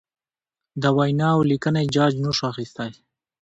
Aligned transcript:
د 0.81 0.83
وینا 0.97 1.27
اولیکنې 1.37 1.83
جاج 1.95 2.13
نشو 2.23 2.45
اخستی. 2.51 2.89